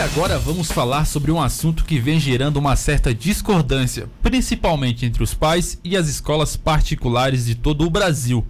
[0.00, 5.22] E agora vamos falar sobre um assunto que vem gerando uma certa discordância, principalmente entre
[5.22, 8.42] os pais e as escolas particulares de todo o Brasil,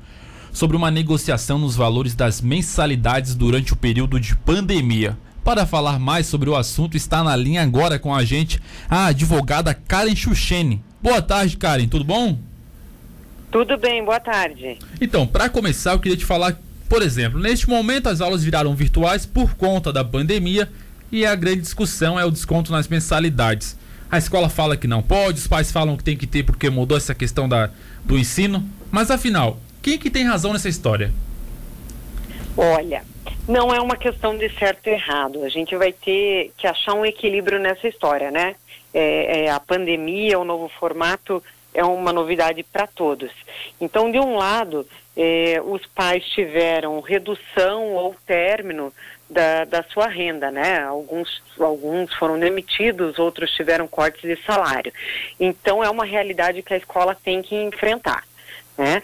[0.52, 5.18] sobre uma negociação nos valores das mensalidades durante o período de pandemia.
[5.42, 9.74] Para falar mais sobre o assunto, está na linha agora com a gente a advogada
[9.74, 10.84] Karen Chuchene.
[11.02, 12.38] Boa tarde, Karen, tudo bom?
[13.50, 14.78] Tudo bem, boa tarde.
[15.00, 16.56] Então, para começar, eu queria te falar,
[16.88, 20.70] por exemplo, neste momento as aulas viraram virtuais por conta da pandemia
[21.10, 23.76] e a grande discussão é o desconto nas mensalidades.
[24.10, 26.96] A escola fala que não pode, os pais falam que tem que ter porque mudou
[26.96, 27.70] essa questão da,
[28.04, 28.64] do ensino.
[28.90, 31.12] Mas afinal, quem que tem razão nessa história?
[32.56, 33.04] Olha,
[33.48, 35.44] não é uma questão de certo e errado.
[35.44, 38.56] A gente vai ter que achar um equilíbrio nessa história, né?
[38.92, 43.30] É, é, a pandemia, o novo formato é uma novidade para todos.
[43.80, 48.92] Então, de um lado, é, os pais tiveram redução ou término
[49.30, 50.82] da, da sua renda, né?
[50.82, 54.92] Alguns, alguns foram demitidos, outros tiveram cortes de salário.
[55.38, 58.24] Então, é uma realidade que a escola tem que enfrentar,
[58.76, 59.02] né?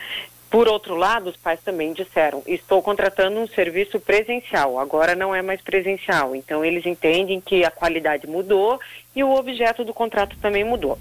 [0.51, 5.43] Por outro lado, os pais também disseram: estou contratando um serviço presencial, agora não é
[5.43, 6.35] mais presencial.
[6.35, 8.81] Então, eles entendem que a qualidade mudou
[9.15, 10.99] e o objeto do contrato também mudou.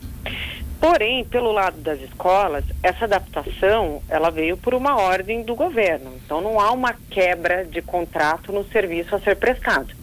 [0.80, 6.14] Porém, pelo lado das escolas, essa adaptação ela veio por uma ordem do governo.
[6.24, 9.94] Então, não há uma quebra de contrato no serviço a ser prestado.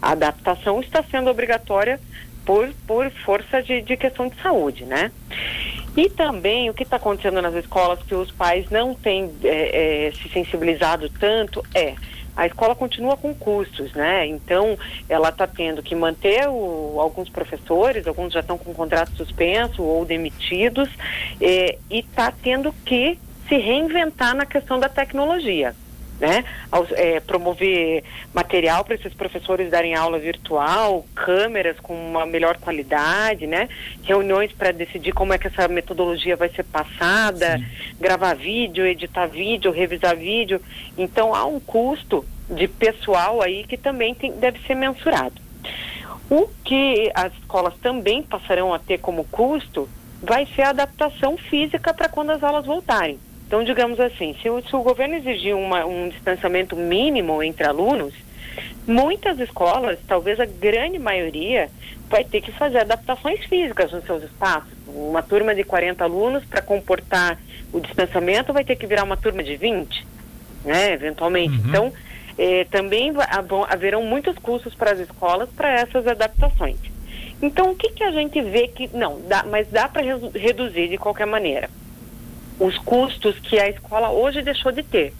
[0.00, 2.00] A adaptação está sendo obrigatória
[2.44, 5.12] por, por força de, de questão de saúde, né?
[5.96, 10.12] E também o que está acontecendo nas escolas que os pais não têm é, é,
[10.12, 11.94] se sensibilizado tanto é
[12.36, 14.26] a escola continua com custos, né?
[14.26, 14.78] Então
[15.08, 20.04] ela está tendo que manter o, alguns professores, alguns já estão com contrato suspenso ou
[20.04, 20.88] demitidos,
[21.40, 25.74] é, e está tendo que se reinventar na questão da tecnologia
[26.20, 26.44] né?
[26.92, 33.68] É, promover material para esses professores darem aula virtual, câmeras com uma melhor qualidade, né?
[34.02, 37.64] Reuniões para decidir como é que essa metodologia vai ser passada, Sim.
[37.98, 40.60] gravar vídeo, editar vídeo, revisar vídeo.
[40.96, 45.40] Então há um custo de pessoal aí que também tem, deve ser mensurado.
[46.28, 49.88] O que as escolas também passarão a ter como custo
[50.22, 53.18] vai ser a adaptação física para quando as aulas voltarem.
[53.50, 58.14] Então, digamos assim, se o, se o governo exigir uma, um distanciamento mínimo entre alunos,
[58.86, 61.68] muitas escolas, talvez a grande maioria,
[62.08, 64.70] vai ter que fazer adaptações físicas nos seus espaços.
[64.86, 67.40] Uma turma de 40 alunos, para comportar
[67.72, 70.06] o distanciamento, vai ter que virar uma turma de 20,
[70.64, 71.58] né, eventualmente.
[71.58, 71.64] Uhum.
[71.66, 71.92] Então,
[72.38, 73.12] eh, também
[73.68, 76.78] haverão muitos custos para as escolas para essas adaptações.
[77.42, 80.02] Então, o que, que a gente vê que, não, dá, mas dá para
[80.36, 81.68] reduzir de qualquer maneira
[82.60, 85.12] os custos que a escola hoje deixou de ter.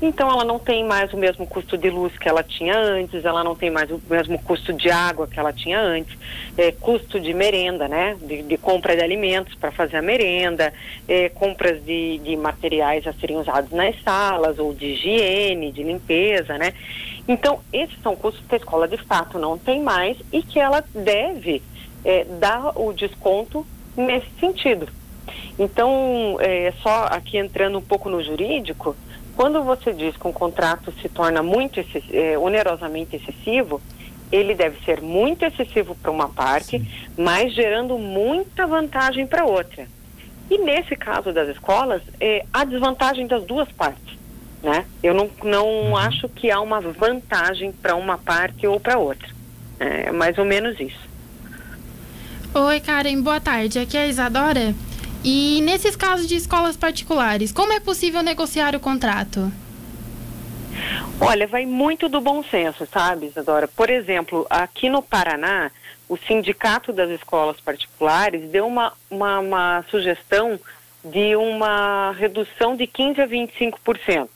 [0.00, 3.42] Então ela não tem mais o mesmo custo de luz que ela tinha antes, ela
[3.42, 6.16] não tem mais o mesmo custo de água que ela tinha antes,
[6.56, 8.16] é, custo de merenda, né?
[8.22, 10.72] De, de compra de alimentos para fazer a merenda,
[11.08, 16.56] é, compras de, de materiais a serem usados nas salas, ou de higiene, de limpeza,
[16.56, 16.72] né?
[17.26, 20.82] Então, esses são custos que a escola de fato não tem mais e que ela
[20.94, 21.60] deve
[22.04, 23.66] é, dar o desconto
[23.96, 24.88] nesse sentido.
[25.58, 28.96] Então, é, só aqui entrando um pouco no jurídico,
[29.36, 31.80] quando você diz que um contrato se torna muito
[32.12, 33.80] é, onerosamente excessivo,
[34.32, 36.86] ele deve ser muito excessivo para uma parte, Sim.
[37.16, 39.86] mas gerando muita vantagem para outra.
[40.50, 44.18] E nesse caso das escolas, é, há desvantagem das duas partes.
[44.62, 44.84] Né?
[45.02, 45.96] Eu não, não uhum.
[45.96, 49.28] acho que há uma vantagem para uma parte ou para outra.
[49.78, 51.08] É mais ou menos isso.
[52.52, 53.78] Oi, Karen, boa tarde.
[53.78, 54.74] Aqui é a Isadora.
[55.24, 59.52] E nesses casos de escolas particulares, como é possível negociar o contrato?
[61.20, 63.66] Olha, vai muito do bom senso, sabe, Isadora?
[63.66, 65.70] Por exemplo, aqui no Paraná,
[66.08, 70.58] o Sindicato das Escolas Particulares deu uma, uma, uma sugestão
[71.04, 74.28] de uma redução de 15% a 25%.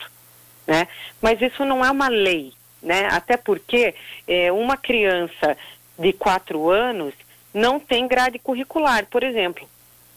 [0.67, 0.89] Né?
[1.21, 3.09] Mas isso não é uma lei, né?
[3.11, 3.95] Até porque
[4.27, 5.57] é, uma criança
[5.99, 7.15] de 4 anos
[7.53, 9.69] não tem grade curricular, por exemplo.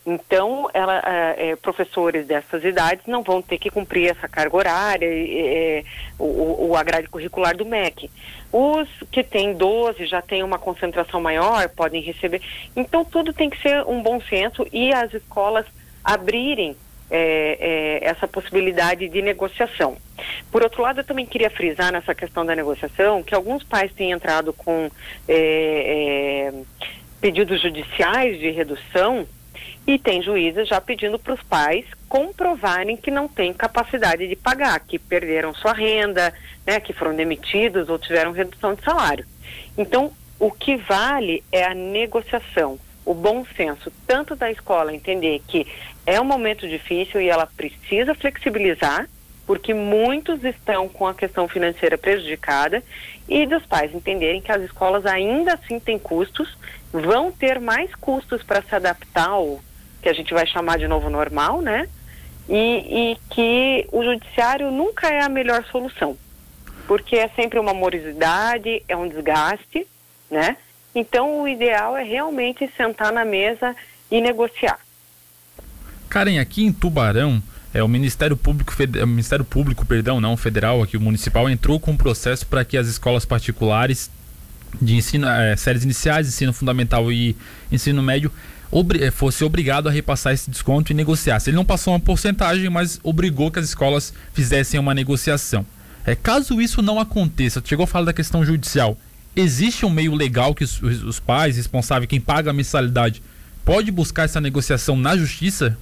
[0.06, 1.02] Então, ela,
[1.36, 5.84] é, professores dessas idades não vão ter que cumprir essa carga horária, é,
[6.20, 8.12] o, o, a grade curricular do MEC.
[8.54, 12.40] Os que têm 12 já têm uma concentração maior, podem receber.
[12.76, 15.66] Então, tudo tem que ser um bom senso e as escolas
[16.04, 16.76] abrirem
[17.10, 19.98] é, é, essa possibilidade de negociação.
[20.52, 24.12] Por outro lado, eu também queria frisar nessa questão da negociação que alguns pais têm
[24.12, 24.90] entrado com
[25.28, 26.54] é, é
[27.20, 29.26] pedidos judiciais de redução
[29.88, 34.80] e tem juízes já pedindo para os pais comprovarem que não têm capacidade de pagar,
[34.80, 36.34] que perderam sua renda,
[36.66, 39.26] né, que foram demitidos ou tiveram redução de salário.
[39.78, 45.66] Então, O que vale é a negociação, o bom senso, tanto da escola entender que
[46.06, 49.08] é um momento difícil e ela precisa flexibilizar,
[49.48, 52.84] porque muitos estão com a questão financeira prejudicada,
[53.30, 56.58] e dos pais entenderem que as escolas ainda assim têm custos,
[56.92, 59.62] vão ter mais custos para se adaptar ao
[60.06, 61.90] que a gente vai chamar de novo normal, né?
[62.48, 66.16] E, e que o judiciário nunca é a melhor solução,
[66.86, 69.88] porque é sempre uma morosidade, é um desgaste,
[70.30, 70.58] né?
[70.94, 73.76] Então o ideal é realmente sentar na mesa
[74.12, 74.78] e negociar.
[76.08, 77.42] Karen, aqui em Tubarão,
[77.74, 81.80] é, o Ministério Público, o é, Ministério Público, perdão, não federal, aqui o municipal entrou
[81.80, 84.12] com um processo para que as escolas particulares
[84.80, 87.36] de ensino, é, séries iniciais, ensino fundamental e
[87.72, 88.32] ensino médio
[89.00, 91.42] é, fosse obrigado a repassar esse desconto e negociar.
[91.46, 95.66] Ele não passou uma porcentagem, mas obrigou que as escolas fizessem uma negociação.
[96.06, 98.98] É, caso isso não aconteça, chegou a falar da questão judicial.
[99.36, 103.22] Existe um meio legal que os, os pais responsáveis, quem paga a mensalidade,
[103.66, 105.78] pode buscar essa negociação na justiça?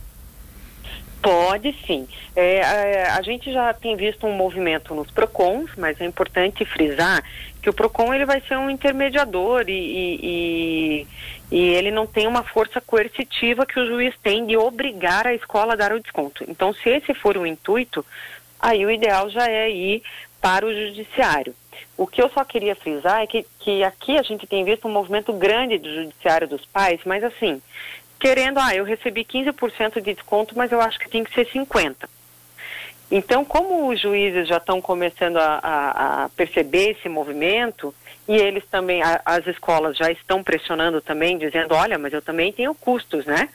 [1.24, 2.06] Pode sim.
[2.36, 7.24] É, a, a, gente já tem visto um movimento nos PROCONs, mas é importante frisar
[7.62, 11.08] que o PROCON ele vai ser um intermediador e, e,
[11.50, 15.74] e, ele não tem uma força coercitiva que o juiz tem de obrigar a escola
[15.74, 16.44] a dar o desconto.
[16.46, 18.06] Então, se esse for o intuito,
[18.60, 20.04] aí o ideal já é ir
[20.42, 21.56] para o judiciário.
[21.96, 24.92] O que eu só queria frisar é que, que aqui a gente tem visto um
[24.92, 27.62] movimento grande do judiciário dos pais, mas assim,
[28.24, 32.08] querendo, ah, eu recebi 15% de desconto, mas eu acho que tem que ser 50%.
[33.12, 37.94] Então, como os juízes já estão começando a, a, a, perceber esse movimento,
[38.26, 42.54] e eles também, a, as escolas já estão pressionando também, dizendo, olha, mas eu também
[42.54, 43.50] tenho custos, né?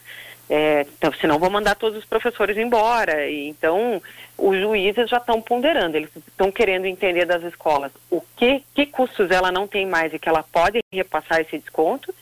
[0.51, 3.27] É, então, senão vou mandar todos os professores embora.
[3.27, 4.03] E, então,
[4.37, 9.31] os juízes já estão ponderando, eles estão querendo entender das escolas o que, que custos
[9.31, 12.15] ela não tem mais e que ela pode repassar esse desconto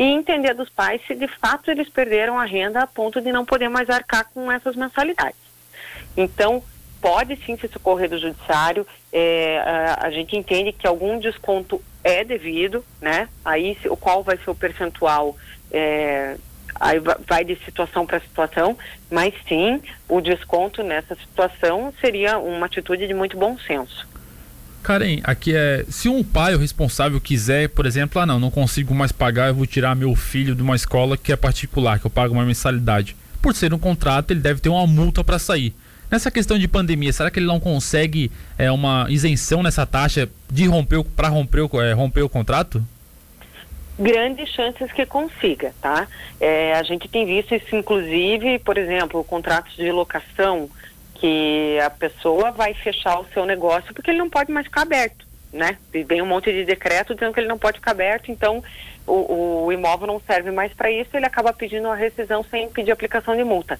[0.00, 3.44] e entender dos pais se de fato eles perderam a renda a ponto de não
[3.44, 5.38] poder mais arcar com essas mensalidades.
[6.16, 6.62] Então,
[7.02, 12.24] pode sim se socorrer do judiciário, é, a, a, gente entende que algum desconto é
[12.24, 13.28] devido, né?
[13.44, 15.36] Aí o qual vai ser o percentual
[15.70, 16.38] é,
[16.76, 16.98] aí
[17.28, 18.78] vai de situação para situação,
[19.10, 24.08] mas sim, o desconto nessa situação seria uma atitude de muito bom senso.
[24.82, 25.84] Karen, aqui é.
[25.88, 29.54] Se um pai ou responsável quiser, por exemplo, ah não, não consigo mais pagar, eu
[29.54, 33.16] vou tirar meu filho de uma escola que é particular, que eu pago uma mensalidade.
[33.42, 35.74] Por ser um contrato, ele deve ter uma multa para sair.
[36.10, 40.66] Nessa questão de pandemia, será que ele não consegue é, uma isenção nessa taxa de
[40.66, 42.82] romper para romper, é, romper o contrato?
[43.96, 46.08] Grandes chances que consiga, tá?
[46.40, 50.68] É, a gente tem visto isso, inclusive, por exemplo, contratos de locação
[51.20, 55.26] que a pessoa vai fechar o seu negócio porque ele não pode mais ficar aberto,
[55.52, 55.76] né?
[55.92, 58.64] E vem um monte de decreto dizendo que ele não pode ficar aberto, então
[59.06, 62.90] o, o imóvel não serve mais para isso, ele acaba pedindo a rescisão sem pedir
[62.90, 63.78] aplicação de multa.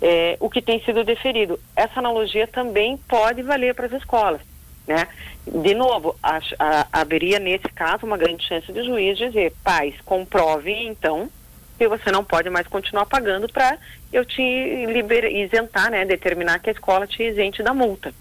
[0.00, 1.58] É, o que tem sido deferido.
[1.74, 4.40] Essa analogia também pode valer para as escolas,
[4.86, 5.08] né?
[5.44, 10.72] De novo, a, a, haveria nesse caso uma grande chance de juiz dizer, pais, comprove
[10.72, 11.28] então
[11.76, 13.78] que você não pode mais continuar pagando para
[14.12, 18.12] eu te liber, isentar, né, determinar que a escola te isente da multa.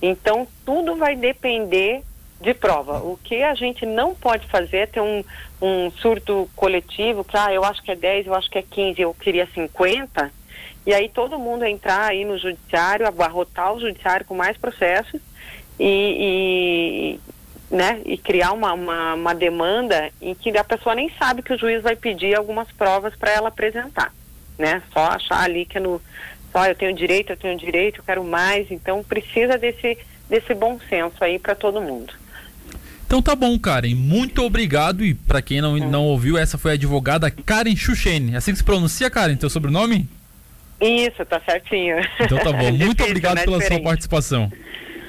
[0.00, 2.02] Então, tudo vai depender
[2.40, 2.98] de prova.
[2.98, 5.24] O que a gente não pode fazer é ter um,
[5.60, 9.00] um surto coletivo, que ah, eu acho que é 10, eu acho que é 15,
[9.00, 10.30] eu queria 50,
[10.86, 15.20] e aí todo mundo entrar aí no judiciário, abarrotar o judiciário com mais processos
[15.80, 17.18] e,
[17.70, 21.58] né, e criar uma, uma, uma, demanda em que a pessoa nem sabe que o
[21.58, 24.12] juiz vai pedir algumas provas para ela apresentar,
[24.56, 24.82] né?
[24.92, 26.00] Só achar ali que é no
[26.52, 30.78] só eu tenho direito, eu tenho direito, eu quero mais, então precisa desse desse bom
[30.88, 32.14] senso aí para todo mundo.
[33.06, 33.94] Então tá bom, Karen.
[33.94, 35.04] Muito obrigado.
[35.04, 35.90] E para quem não, hum.
[35.90, 38.36] não ouviu, essa foi a advogada Karen Chuchene.
[38.36, 40.08] Assim que se pronuncia, Karen, teu sobrenome?
[40.80, 41.96] Isso, tá certinho.
[42.20, 42.70] Então tá bom.
[42.72, 43.44] Muito Difícil, obrigado né?
[43.44, 43.82] pela Diferente.
[43.82, 44.52] sua participação.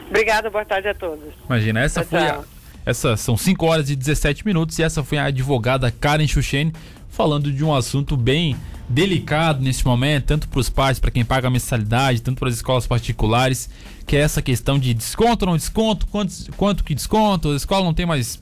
[0.10, 1.34] Obrigada, boa tarde a todos.
[1.46, 2.44] Imagina, essa tchau, foi a,
[2.86, 6.72] essa são 5 horas e 17 minutos e essa foi a advogada Karen Chuchen
[7.10, 8.56] falando de um assunto bem
[8.88, 12.56] delicado nesse momento, tanto para os pais, para quem paga a mensalidade, tanto para as
[12.56, 13.70] escolas particulares,
[14.06, 17.84] que é essa questão de desconto ou não desconto, quanto, quanto que desconto, a escola
[17.84, 18.42] não tem mais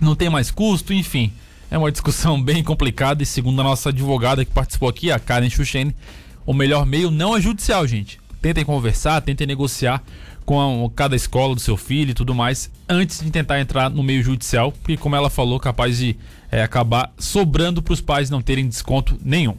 [0.00, 1.32] não tem mais custo, enfim.
[1.70, 5.48] É uma discussão bem complicada e segundo a nossa advogada que participou aqui, a Karen
[5.48, 5.94] Chuchen,
[6.44, 8.23] o melhor meio não é judicial, gente.
[8.44, 10.02] Tentem conversar, tentem negociar
[10.44, 14.02] com a, cada escola do seu filho e tudo mais, antes de tentar entrar no
[14.02, 16.14] meio judicial, porque como ela falou, capaz de
[16.52, 19.56] é, acabar sobrando para os pais não terem desconto nenhum.